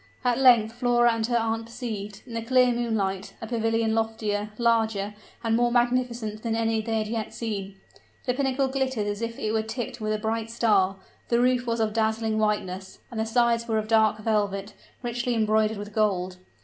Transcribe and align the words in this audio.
At 0.25 0.39
length 0.39 0.73
Flora 0.73 1.11
and 1.13 1.27
her 1.27 1.37
aunt 1.37 1.67
perceived, 1.67 2.23
in 2.25 2.33
the 2.33 2.41
clear 2.41 2.73
moonlight, 2.73 3.35
a 3.39 3.45
pavilion 3.45 3.93
loftier, 3.93 4.49
larger, 4.57 5.13
and 5.43 5.55
more 5.55 5.71
magnificent 5.71 6.41
than 6.41 6.55
any 6.55 6.81
they 6.81 6.97
had 6.97 7.05
yet 7.07 7.35
seen. 7.35 7.75
The 8.25 8.33
pinnacle 8.33 8.67
glittered 8.67 9.05
as 9.05 9.21
if 9.21 9.37
it 9.37 9.51
were 9.51 9.61
tipped 9.61 10.01
with 10.01 10.11
a 10.13 10.17
bright 10.17 10.49
star; 10.49 10.95
the 11.29 11.39
roof 11.39 11.67
was 11.67 11.79
of 11.79 11.93
dazzling 11.93 12.39
whiteness; 12.39 12.97
and 13.11 13.19
the 13.19 13.27
sides 13.27 13.67
were 13.67 13.77
of 13.77 13.87
dark 13.87 14.17
velvet, 14.17 14.73
richly 15.03 15.35
embroidered 15.35 15.77
with 15.77 15.93
gold. 15.93 16.37